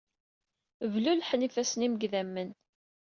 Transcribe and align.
Blulḥen 0.93 1.45
ifassen-im 1.47 1.95
seg 1.95 2.03
idammen. 2.05 2.49